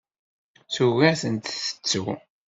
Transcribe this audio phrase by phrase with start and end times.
[0.73, 2.05] Tugi ad tent-tettu.